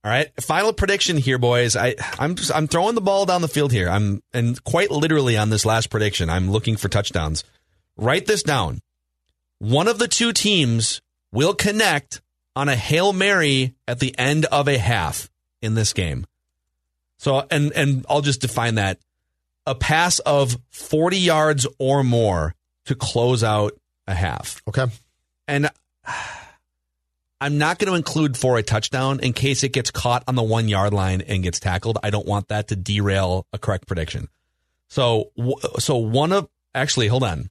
[0.02, 0.28] All right.
[0.42, 1.76] Final prediction here, boys.
[1.76, 3.90] I I'm just, I'm throwing the ball down the field here.
[3.90, 7.44] I'm and quite literally on this last prediction, I'm looking for touchdowns.
[7.98, 8.80] Write this down.
[9.58, 11.02] One of the two teams
[11.32, 12.22] will connect
[12.56, 15.28] on a Hail Mary at the end of a half
[15.60, 16.26] in this game.
[17.18, 18.98] So and and I'll just define that.
[19.66, 22.54] A pass of 40 yards or more
[22.86, 24.62] to close out a half.
[24.66, 24.86] Okay.
[25.46, 25.68] And
[27.40, 30.42] I'm not going to include for a touchdown in case it gets caught on the
[30.42, 31.98] one yard line and gets tackled.
[32.02, 34.28] I don't want that to derail a correct prediction.
[34.88, 35.30] So,
[35.78, 37.48] so one of actually, hold on.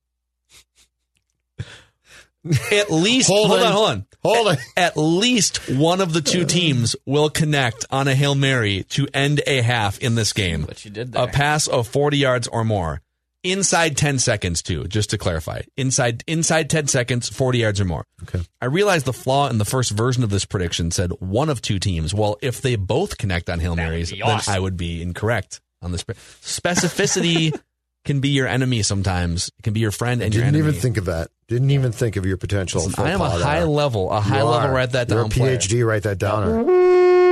[2.72, 3.72] At least, hold, Hold on, it.
[3.74, 4.06] hold on.
[4.22, 8.84] Hold at, at least one of the two teams will connect on a Hail Mary
[8.90, 10.64] to end a half in this game.
[10.64, 13.02] What you did A pass of 40 yards or more.
[13.44, 15.62] Inside 10 seconds too, just to clarify.
[15.78, 18.04] Inside inside 10 seconds, 40 yards or more.
[18.24, 18.42] Okay.
[18.60, 21.80] I realized the flaw in the first version of this prediction said one of two
[21.80, 22.14] teams.
[22.14, 24.42] Well, if they both connect on Hail That Marys, be then.
[24.48, 26.04] I would be incorrect on this.
[26.04, 27.58] pre- Specificity
[28.06, 29.50] can be your enemy sometimes.
[29.58, 30.70] It can be your friend and your Didn't enemy.
[30.72, 31.30] even think of that.
[31.48, 32.84] Didn't even think of your potential.
[32.84, 33.68] Listen, I am a high there.
[33.68, 34.74] level, a You high level are.
[34.74, 35.58] write that You're down a player.
[35.58, 35.86] PhD.
[35.88, 36.44] Write that down.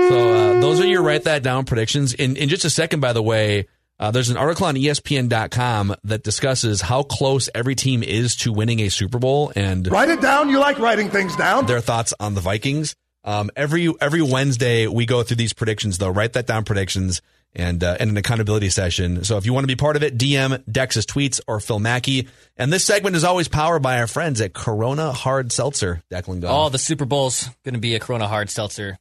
[0.09, 2.13] So uh, those are your write that down predictions.
[2.13, 3.67] In in just a second, by the way,
[3.99, 8.79] uh, there's an article on ESPN.com that discusses how close every team is to winning
[8.81, 10.49] a Super Bowl and Write it down.
[10.49, 11.65] You like writing things down.
[11.65, 12.95] their thoughts on the Vikings.
[13.23, 16.09] Um, every every Wednesday we go through these predictions though.
[16.09, 17.21] Write that down predictions
[17.55, 19.23] and uh, and an accountability session.
[19.23, 22.27] So if you want to be part of it, DM Dex's tweets or Phil Mackey.
[22.55, 26.01] And this segment is always powered by our friends at Corona Hard Seltzer.
[26.11, 26.51] Declan Goff.
[26.53, 28.97] Oh, the Super Bowl's going to be a Corona Hard Seltzer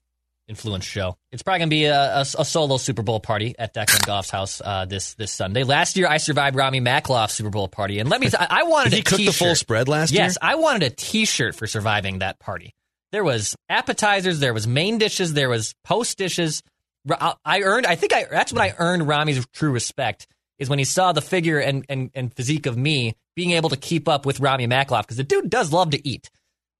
[0.48, 1.16] influence show.
[1.32, 4.30] It's probably going to be a, a, a solo Super Bowl party at Declan Goff's
[4.30, 5.64] house uh, this this Sunday.
[5.64, 8.28] Last year, I survived Rami Makloff's Super Bowl party, and let me.
[8.28, 10.50] T- I wanted Did he cook the full spread last yes, year?
[10.50, 12.74] I wanted a T-shirt for surviving that party.
[13.12, 16.62] There was appetizers, there was main dishes, there was post dishes.
[17.08, 17.86] I earned.
[17.86, 18.26] I think I.
[18.30, 20.26] That's when I earned Rami's true respect.
[20.58, 23.76] Is when he saw the figure and, and, and physique of me being able to
[23.76, 26.30] keep up with Rami Makloff because the dude does love to eat,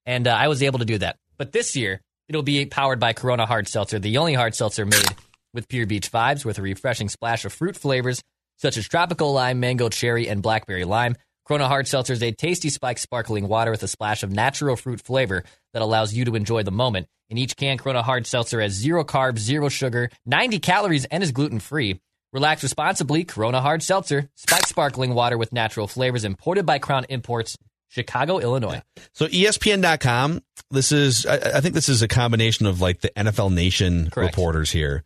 [0.06, 1.18] and uh, I was able to do that.
[1.36, 5.14] But this year it'll be powered by Corona Hard Seltzer, the only hard seltzer made
[5.54, 8.20] with pure beach vibes, with a refreshing splash of fruit flavors
[8.58, 11.16] such as tropical lime, mango, cherry, and blackberry lime.
[11.46, 15.00] Corona Hard Seltzer is a tasty spiked sparkling water with a splash of natural fruit
[15.00, 17.06] flavor that allows you to enjoy the moment.
[17.28, 21.32] In each can, Corona Hard Seltzer has zero carbs, zero sugar, 90 calories, and is
[21.32, 22.00] gluten free.
[22.32, 23.24] Relax responsibly.
[23.24, 27.56] Corona Hard Seltzer, spiked sparkling water with natural flavors, imported by Crown Imports,
[27.88, 28.82] Chicago, Illinois.
[29.12, 33.10] So E ESPN.com, this is, I, I think this is a combination of like the
[33.10, 34.32] NFL Nation Correct.
[34.32, 35.04] reporters here.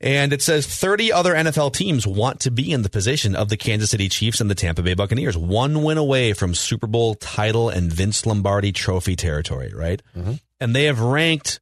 [0.00, 3.56] And it says 30 other NFL teams want to be in the position of the
[3.56, 5.36] Kansas City Chiefs and the Tampa Bay Buccaneers.
[5.36, 10.02] One win away from Super Bowl title and Vince Lombardi trophy territory, right?
[10.16, 10.34] Mm-hmm.
[10.60, 11.60] And they have ranked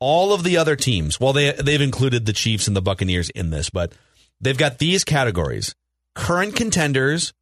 [0.00, 1.18] all of the other teams.
[1.18, 3.92] Well, they they've included the Chiefs and the Buccaneers in this, but
[4.40, 5.74] they've got these categories:
[6.14, 7.32] current contenders,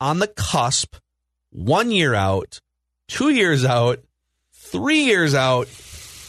[0.00, 0.96] on the cusp,
[1.54, 2.60] one year out,
[3.08, 4.00] two years out,
[4.52, 5.68] three years out,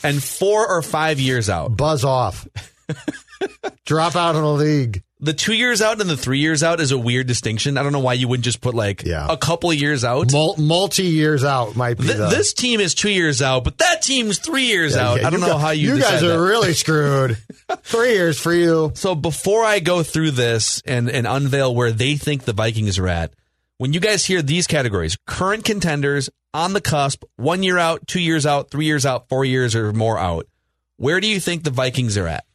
[0.04, 1.76] and four or five years out.
[1.76, 2.48] Buzz off.
[3.86, 5.04] Drop out of the league.
[5.22, 7.78] The two years out and the three years out is a weird distinction.
[7.78, 9.26] I don't know why you wouldn't just put like Yeah.
[9.30, 10.32] a couple of years out.
[10.32, 13.78] Mul- multi years out might be Th- the, this team is two years out, but
[13.80, 15.22] that team's three years out.
[15.22, 15.96] Yeah, I don't you know gu- how you.
[15.96, 16.40] You guys are that.
[16.40, 17.38] really screwed.
[17.84, 18.92] Three years for you.
[18.94, 23.08] So before I go through this and, and unveil where they think the Vikings are
[23.08, 23.34] at,
[23.78, 28.22] when you guys hear these categories, current contenders, on the cusp, one year out, two
[28.22, 30.48] years out, three years out, four years or more out,
[30.96, 32.46] where do you think the Vikings are at?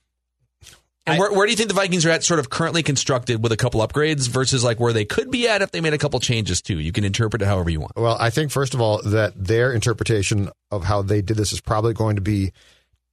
[1.07, 3.53] And where, where do you think the Vikings are at sort of currently constructed with
[3.53, 6.21] a couple upgrades versus like where they could be at if they made a couple
[6.21, 6.79] changes too?
[6.79, 7.93] You can interpret it however you want.
[7.97, 11.61] Well, I think first of all that their interpretation of how they did this is
[11.61, 12.53] probably going to be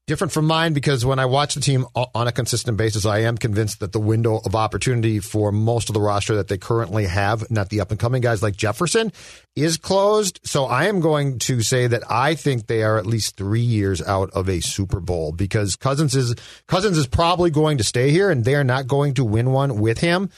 [0.08, 3.38] different from mine because when I watch the team on a consistent basis, I am
[3.38, 7.52] convinced that the window of opportunity for most of the roster that they currently have,
[7.52, 9.12] not the up and coming guys like Jefferson,
[9.58, 10.40] is closed.
[10.44, 14.02] So I am going to say that I think they are at least three years
[14.02, 16.34] out of a Super Bowl because Cousins is
[16.68, 19.78] Cousins is probably going to stay here and they are not going to win one
[19.78, 20.30] with him.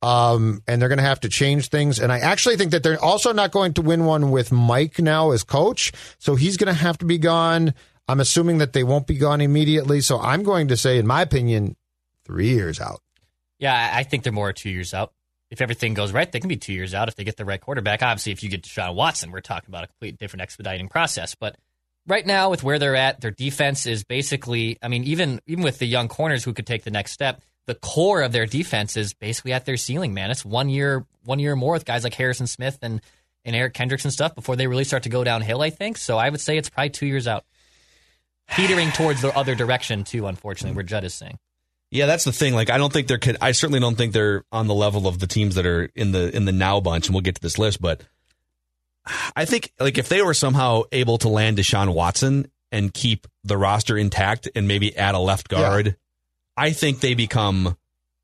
[0.00, 1.98] Um, and they're going to have to change things.
[1.98, 5.32] And I actually think that they're also not going to win one with Mike now
[5.32, 5.92] as coach.
[6.18, 7.74] So he's going to have to be gone.
[8.08, 10.00] I'm assuming that they won't be gone immediately.
[10.00, 11.76] So I'm going to say, in my opinion,
[12.24, 13.00] three years out.
[13.58, 15.12] Yeah, I think they're more two years out.
[15.50, 17.60] If everything goes right, they can be two years out if they get the right
[17.60, 18.02] quarterback.
[18.02, 21.34] Obviously, if you get Deshaun Watson, we're talking about a complete different expediting process.
[21.34, 21.56] But
[22.06, 24.78] right now with where they're at, their defense is basically.
[24.82, 27.74] I mean, even even with the young corners who could take the next step, the
[27.74, 30.12] core of their defense is basically at their ceiling.
[30.12, 33.00] Man, it's one year one year more with guys like Harrison Smith and
[33.44, 35.62] and Eric Kendricks and stuff before they really start to go downhill.
[35.62, 36.18] I think so.
[36.18, 37.44] I would say it's probably two years out,
[38.54, 40.26] teetering towards the other direction too.
[40.26, 41.38] Unfortunately, where Judd is saying.
[41.90, 42.54] Yeah, that's the thing.
[42.54, 43.20] Like, I don't think they're.
[43.40, 46.34] I certainly don't think they're on the level of the teams that are in the
[46.34, 47.80] in the now bunch, and we'll get to this list.
[47.80, 48.02] But
[49.34, 53.56] I think, like, if they were somehow able to land Deshaun Watson and keep the
[53.56, 55.92] roster intact, and maybe add a left guard, yeah.
[56.56, 57.76] I think they become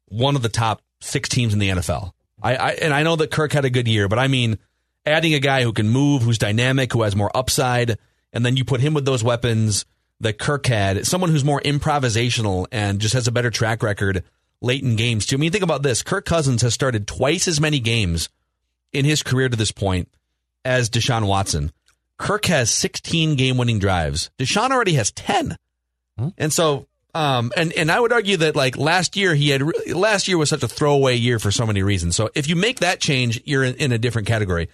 [0.09, 2.13] one of the top six teams in the NFL.
[2.43, 4.59] I, I and I know that Kirk had a good year, but I mean,
[5.07, 7.97] adding a guy who can move, who's dynamic, who has more upside,
[8.35, 9.87] and then you put him with those weapons
[10.21, 14.25] that Kirk had, someone who's more improvisational and just has a better track record
[14.61, 15.37] late in games too.
[15.37, 16.03] I mean, think about this.
[16.03, 18.29] Kirk Cousins has started twice as many games
[18.93, 20.09] in his career to this point
[20.65, 21.73] as Deshaun Watson.
[22.17, 24.31] Kirk has 16 game winning drives.
[24.39, 25.57] Deshaun already has 10.
[26.17, 26.29] Hmm?
[26.39, 29.63] And so, um, and, and I would argue that like last year he had,
[29.95, 32.17] last year was such a throwaway year for so many reasons.
[32.17, 34.69] So if you make that change, you're in, in a different category.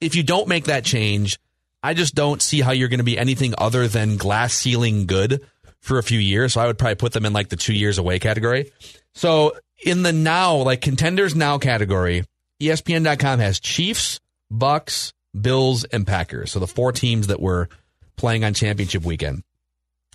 [0.00, 1.38] If you don't make that change,
[1.84, 5.42] I just don't see how you're going to be anything other than glass ceiling good
[5.80, 6.54] for a few years.
[6.54, 8.72] So I would probably put them in like the two years away category.
[9.12, 9.52] So
[9.84, 12.24] in the now, like contenders now category,
[12.58, 14.18] ESPN.com has Chiefs,
[14.50, 16.52] Bucks, Bills, and Packers.
[16.52, 17.68] So the four teams that were
[18.16, 19.42] playing on championship weekend.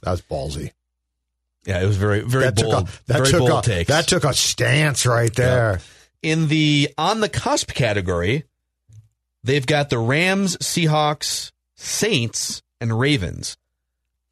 [0.01, 0.71] That's ballsy.
[1.67, 2.87] Yeah, it was very, very that bold.
[2.87, 5.73] Took a, that very took bold a, That took a stance right there.
[6.23, 6.31] Yeah.
[6.31, 8.45] In the on the cusp category,
[9.43, 13.57] they've got the Rams, Seahawks, Saints, and Ravens.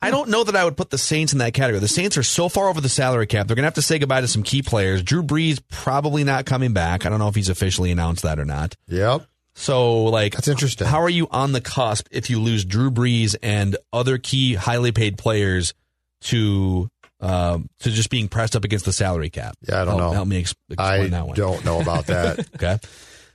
[0.02, 1.80] I don't know that I would put the Saints in that category.
[1.80, 3.48] The Saints are so far over the salary cap.
[3.48, 5.02] They're going to have to say goodbye to some key players.
[5.02, 7.06] Drew Brees probably not coming back.
[7.06, 8.76] I don't know if he's officially announced that or not.
[8.88, 9.26] Yep.
[9.56, 10.86] So, like, that's interesting.
[10.86, 14.92] How are you on the cusp if you lose Drew Brees and other key highly
[14.92, 15.74] paid players
[16.22, 19.56] to um, to just being pressed up against the salary cap?
[19.68, 20.12] Yeah, I don't help, know.
[20.12, 21.34] Help me explain I that one.
[21.34, 22.40] I don't know about that.
[22.56, 22.78] okay.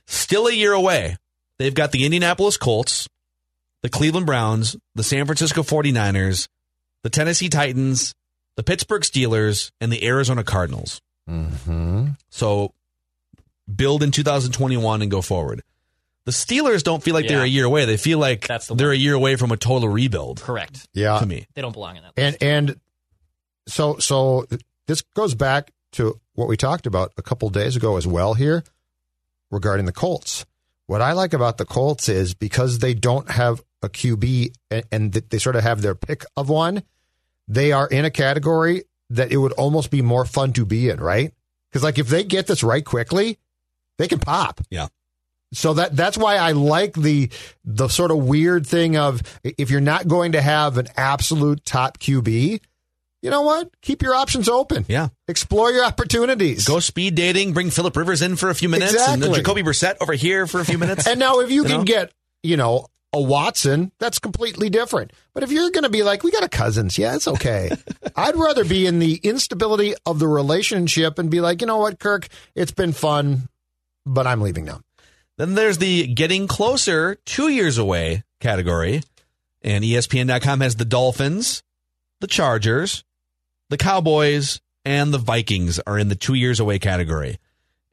[0.07, 1.17] Still a year away.
[1.59, 3.09] They've got the Indianapolis Colts,
[3.83, 6.47] the Cleveland Browns, the San Francisco 49ers,
[7.03, 8.15] the Tennessee Titans,
[8.55, 11.01] the Pittsburgh Steelers, and the Arizona Cardinals.
[11.29, 12.07] Mm-hmm.
[12.29, 12.73] So
[13.73, 15.61] build in 2021 and go forward.
[16.25, 17.31] The Steelers don't feel like yeah.
[17.35, 17.83] they're a year away.
[17.85, 18.95] They feel like That's the they're one.
[18.95, 20.41] a year away from a total rebuild.
[20.41, 20.87] Correct.
[20.93, 21.19] Yeah.
[21.19, 21.45] To me.
[21.53, 22.17] They don't belong in that.
[22.17, 22.41] List.
[22.41, 22.79] And and
[23.67, 24.45] so so
[24.87, 28.63] this goes back to what we talked about a couple days ago as well here
[29.51, 30.45] regarding the Colts.
[30.87, 35.13] What I like about the Colts is because they don't have a QB and, and
[35.13, 36.83] they sort of have their pick of one,
[37.47, 40.99] they are in a category that it would almost be more fun to be in,
[40.99, 41.33] right?
[41.69, 43.37] Because like if they get this right quickly,
[43.97, 44.61] they can pop.
[44.69, 44.87] Yeah.
[45.53, 47.29] So that that's why I like the
[47.63, 51.99] the sort of weird thing of if you're not going to have an absolute top
[51.99, 52.59] QB,
[53.21, 53.69] you know what?
[53.81, 54.85] Keep your options open.
[54.87, 55.09] Yeah.
[55.27, 56.67] Explore your opportunities.
[56.67, 57.53] Go speed dating.
[57.53, 58.93] Bring Philip Rivers in for a few minutes.
[58.93, 59.27] Uh, exactly.
[59.27, 61.07] And Jacoby Brissett over here for a few minutes.
[61.07, 61.83] and now if you, you can know?
[61.83, 65.13] get, you know, a Watson, that's completely different.
[65.33, 67.71] But if you're going to be like, we got a Cousins, yeah, it's okay.
[68.15, 71.99] I'd rather be in the instability of the relationship and be like, you know what,
[71.99, 73.47] Kirk, it's been fun,
[74.05, 74.81] but I'm leaving now.
[75.37, 79.01] Then there's the getting closer, two years away category.
[79.61, 81.63] And ESPN.com has the Dolphins,
[82.19, 83.03] the Chargers,
[83.69, 87.37] the Cowboys, and the Vikings are in the two years away category.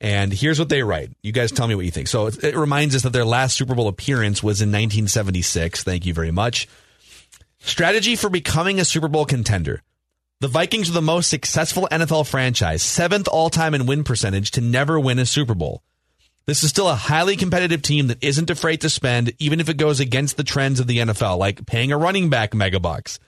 [0.00, 1.10] And here's what they write.
[1.22, 2.08] You guys tell me what you think.
[2.08, 5.84] So it, it reminds us that their last Super Bowl appearance was in 1976.
[5.84, 6.68] Thank you very much.
[7.58, 9.82] Strategy for becoming a Super Bowl contender.
[10.40, 14.62] The Vikings are the most successful NFL franchise, seventh all time in win percentage to
[14.62, 15.82] never win a Super Bowl.
[16.46, 19.76] This is still a highly competitive team that isn't afraid to spend, even if it
[19.76, 23.18] goes against the trends of the NFL, like paying a running back megabucks.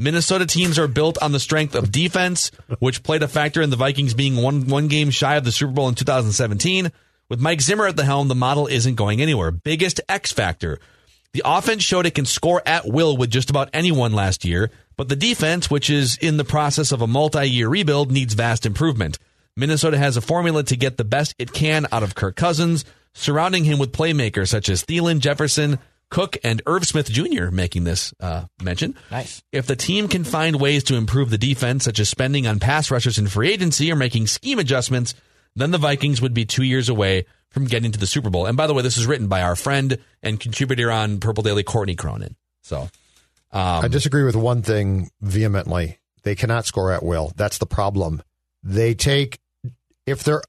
[0.00, 3.76] Minnesota teams are built on the strength of defense, which played a factor in the
[3.76, 6.90] Vikings being one one game shy of the Super Bowl in 2017.
[7.28, 9.50] With Mike Zimmer at the helm, the model isn't going anywhere.
[9.50, 10.78] Biggest X factor.
[11.34, 15.10] The offense showed it can score at will with just about anyone last year, but
[15.10, 19.18] the defense, which is in the process of a multi-year rebuild, needs vast improvement.
[19.54, 23.64] Minnesota has a formula to get the best it can out of Kirk Cousins, surrounding
[23.64, 25.78] him with playmakers such as Thielen, Jefferson,
[26.10, 27.50] Cook and Irv Smith Jr.
[27.50, 28.96] making this uh, mention.
[29.10, 29.42] Nice.
[29.52, 32.90] If the team can find ways to improve the defense, such as spending on pass
[32.90, 35.14] rushers in free agency or making scheme adjustments,
[35.54, 38.46] then the Vikings would be two years away from getting to the Super Bowl.
[38.46, 41.62] And by the way, this is written by our friend and contributor on Purple Daily,
[41.62, 42.36] Courtney Cronin.
[42.62, 42.82] So
[43.52, 45.98] um, I disagree with one thing vehemently.
[46.22, 47.32] They cannot score at will.
[47.36, 48.22] That's the problem.
[48.62, 49.40] They take
[50.06, 50.42] if they're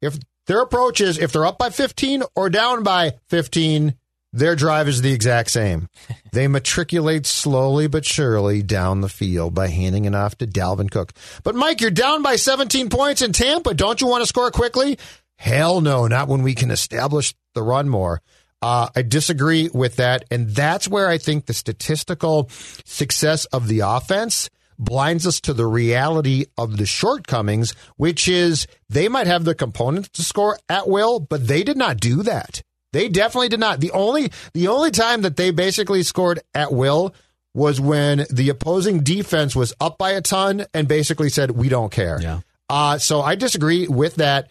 [0.00, 3.94] if their approach is if they're up by 15 or down by 15
[4.32, 5.88] Their drive is the exact same.
[6.32, 11.12] They matriculate slowly but surely down the field by handing it off to Dalvin Cook.
[11.42, 13.74] But Mike, you're down by 17 points in Tampa.
[13.74, 14.96] Don't you want to score quickly?
[15.38, 18.22] Hell no, not when we can establish the run more.
[18.62, 20.24] Uh, I disagree with that.
[20.30, 22.48] And that's where I think the statistical
[22.84, 29.08] success of the offense blinds us to the reality of the shortcomings, which is they
[29.08, 32.62] might have the components to score at will, but they did not do that.
[32.92, 33.80] They definitely did not.
[33.80, 37.14] The only the only time that they basically scored at will
[37.54, 41.92] was when the opposing defense was up by a ton and basically said, "We don't
[41.92, 42.40] care." Yeah.
[42.68, 44.48] Uh, so I disagree with that.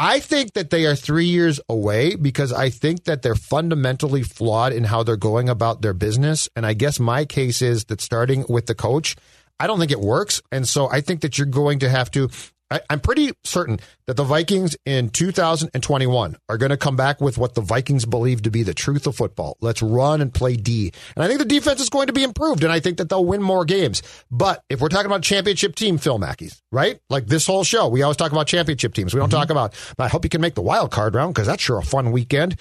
[0.00, 4.72] I think that they are three years away because I think that they're fundamentally flawed
[4.72, 6.48] in how they're going about their business.
[6.54, 9.16] And I guess my case is that starting with the coach,
[9.58, 10.40] I don't think it works.
[10.52, 12.28] And so I think that you're going to have to
[12.70, 17.38] I, am pretty certain that the Vikings in 2021 are going to come back with
[17.38, 19.56] what the Vikings believe to be the truth of football.
[19.60, 20.92] Let's run and play D.
[21.16, 23.24] And I think the defense is going to be improved, and I think that they'll
[23.24, 24.02] win more games.
[24.30, 27.00] But if we're talking about championship team, Phil Mackey's, right?
[27.08, 29.14] Like this whole show, we always talk about championship teams.
[29.14, 29.38] We don't mm-hmm.
[29.38, 31.82] talk about, I hope you can make the wild card round because that's sure a
[31.82, 32.56] fun weekend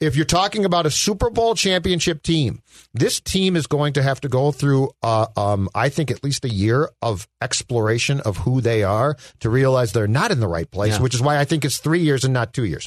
[0.00, 2.62] if you're talking about a Super Bowl championship team,
[2.94, 6.44] this team is going to have to go through, uh, um, I think, at least
[6.44, 10.70] a year of exploration of who they are to realize they're not in the right
[10.70, 11.02] place, yeah.
[11.02, 12.86] which is why I think it's three years and not two years.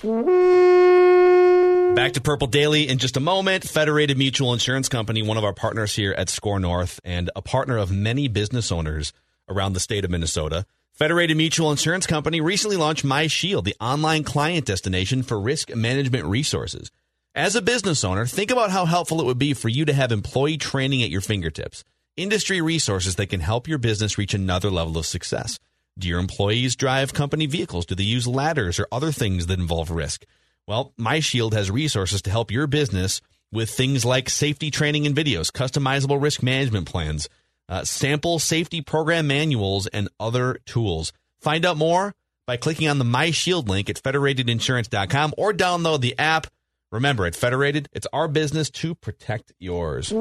[1.96, 3.66] Back to Purple Daily in just a moment.
[3.66, 7.78] Federated Mutual Insurance Company, one of our partners here at SKOR North, and a partner
[7.78, 9.12] of many business owners
[9.50, 10.66] around the state of Minnesota.
[10.94, 16.92] Federated Mutual Insurance Company recently launched MyShield, the online client destination for risk management resources.
[17.34, 20.12] As a business owner, think about how helpful it would be for you to have
[20.12, 21.86] employee training at your fingertips,
[22.18, 25.58] industry resources that can help your business reach another level of success.
[25.98, 27.86] Do your employees drive company vehicles?
[27.86, 30.26] Do they use ladders or other things that involve risk?
[30.68, 35.54] Well, MyShield has resources to help your business with things like safety training and videos,
[35.54, 37.30] customizable risk management plans,
[37.70, 41.14] uh, sample safety program manuals, and other tools.
[41.40, 42.14] Find out more
[42.46, 46.48] by clicking on the MyShield link at federatedinsurance.com or download the app
[46.92, 50.12] Remember, at Federated, it's our business to protect yours.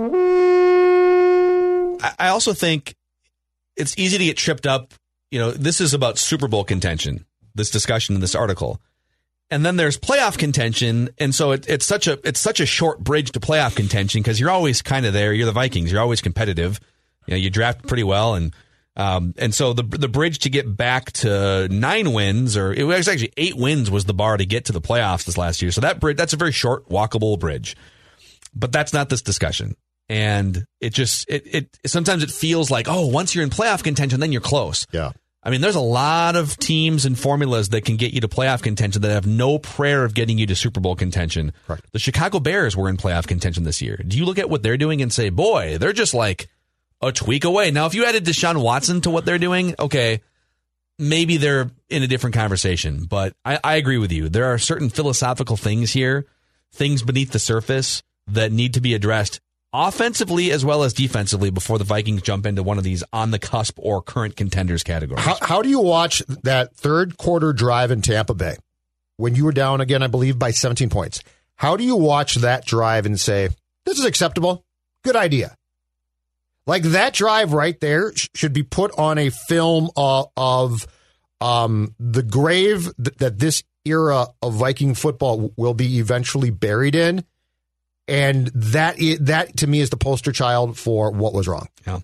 [2.02, 2.94] I also think
[3.76, 4.94] it's easy to get tripped up.
[5.30, 8.80] You know, this is about Super Bowl contention, this discussion in this article.
[9.50, 13.00] And then there's playoff contention, and so it, it's such a it's such a short
[13.00, 15.32] bridge to playoff contention because you're always kind of there.
[15.32, 15.90] You're the Vikings.
[15.90, 16.78] You're always competitive.
[17.26, 18.54] You know, you draft pretty well, and
[18.96, 23.08] um, and so the the bridge to get back to nine wins, or it was
[23.08, 25.70] actually eight wins, was the bar to get to the playoffs this last year.
[25.70, 27.76] So that bridge, that's a very short, walkable bridge.
[28.54, 29.76] But that's not this discussion.
[30.08, 34.18] And it just it it sometimes it feels like oh once you're in playoff contention
[34.18, 34.86] then you're close.
[34.90, 35.12] Yeah.
[35.42, 38.60] I mean, there's a lot of teams and formulas that can get you to playoff
[38.60, 41.54] contention that have no prayer of getting you to Super Bowl contention.
[41.66, 41.90] Correct.
[41.92, 43.96] The Chicago Bears were in playoff contention this year.
[44.06, 46.50] Do you look at what they're doing and say, boy, they're just like
[47.00, 47.70] a tweak away.
[47.70, 50.20] Now, if you added Deshaun Watson to what they're doing, okay,
[50.98, 53.04] maybe they're in a different conversation.
[53.04, 54.28] But I, I agree with you.
[54.28, 56.26] There are certain philosophical things here,
[56.72, 59.40] things beneath the surface that need to be addressed
[59.72, 63.38] offensively as well as defensively before the Vikings jump into one of these on the
[63.38, 65.24] cusp or current contenders categories.
[65.24, 68.56] How, how do you watch that third quarter drive in Tampa Bay
[69.16, 71.22] when you were down again, I believe, by 17 points?
[71.54, 73.50] How do you watch that drive and say,
[73.84, 74.64] this is acceptable?
[75.04, 75.54] Good idea.
[76.66, 80.86] Like that drive right there should be put on a film of, of
[81.40, 87.24] um, the grave th- that this era of Viking football will be eventually buried in.
[88.06, 91.68] And that is, that to me is the poster child for what was wrong.
[91.86, 92.00] Yeah.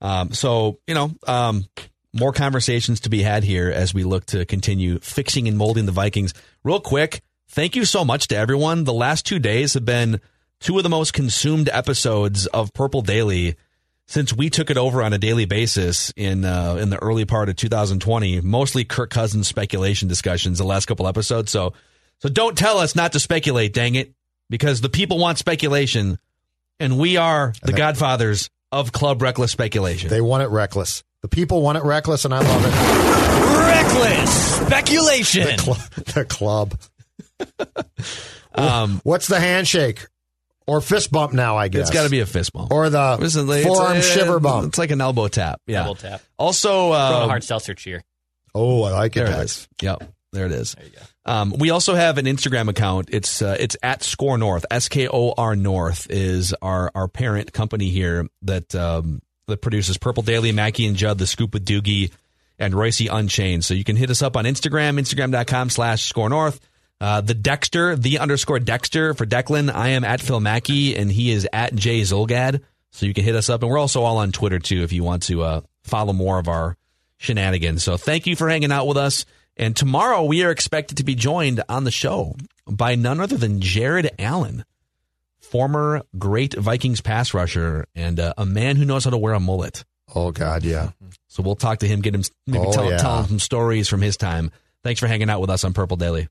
[0.00, 1.66] Um, so you know, um,
[2.12, 5.92] more conversations to be had here as we look to continue fixing and molding the
[5.92, 6.34] Vikings.
[6.64, 8.84] Real quick, thank you so much to everyone.
[8.84, 10.20] The last two days have been
[10.60, 13.56] two of the most consumed episodes of Purple Daily
[14.08, 17.48] since we took it over on a daily basis in uh, in the early part
[17.48, 21.52] of 2020, mostly Kirk Cousins speculation discussions the last couple episodes.
[21.52, 21.74] So
[22.18, 24.14] so don't tell us not to speculate, dang it,
[24.50, 26.18] because the people want speculation,
[26.80, 30.08] and we are the godfathers of club reckless speculation.
[30.08, 31.04] They want it reckless.
[31.20, 32.72] The people want it reckless, and I love it.
[33.58, 35.44] Reckless speculation.
[35.44, 36.78] The, cl- the club.
[38.54, 40.06] um, What's the handshake?
[40.68, 41.56] Or fist bump now.
[41.56, 44.38] I guess it's got to be a fist bump or the Listen, forearm a, shiver
[44.38, 44.68] bump.
[44.68, 45.62] It's like an elbow tap.
[45.66, 46.20] Yeah, elbow tap.
[46.38, 48.04] Also, uh, hard seltzer cheer.
[48.54, 49.24] Oh, I like it.
[49.24, 49.66] There it is.
[49.80, 50.14] Yep.
[50.32, 50.74] There it is.
[50.74, 51.32] There you go.
[51.32, 53.08] Um, we also have an Instagram account.
[53.12, 54.66] It's uh, it's at SKOR North.
[54.70, 59.96] S K O R North is our our parent company here that um, that produces
[59.96, 62.12] Purple Daily, Mackey and Judd, The Scoop with Doogie,
[62.58, 63.64] and Royce Unchained.
[63.64, 66.60] So you can hit us up on Instagram, Instagram.com slash SKOR North.
[67.00, 69.72] Uh, the Dexter, the underscore Dexter for Declan.
[69.72, 72.60] I am at Phil Mackey, and he is at Jay Zulgad.
[72.90, 75.04] So you can hit us up, and we're also all on Twitter too if you
[75.04, 76.76] want to uh, follow more of our
[77.18, 77.82] shenanigans.
[77.84, 79.26] So thank you for hanging out with us.
[79.56, 82.34] And tomorrow we are expected to be joined on the show
[82.66, 84.64] by none other than Jared Allen,
[85.40, 89.40] former great Vikings pass rusher and uh, a man who knows how to wear a
[89.40, 89.84] mullet.
[90.14, 90.90] Oh God, yeah.
[91.28, 92.98] So we'll talk to him, get him maybe Oh, tell, yeah.
[92.98, 94.50] tell him some stories from his time.
[94.82, 96.28] Thanks for hanging out with us on Purple Daily.